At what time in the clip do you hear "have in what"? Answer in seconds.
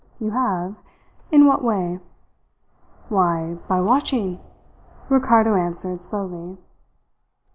0.31-1.63